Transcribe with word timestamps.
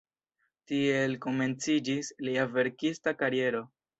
Tiel 0.71 1.13
komenciĝis 1.25 2.11
lia 2.29 2.47
verkista 2.57 3.17
kariero. 3.23 3.63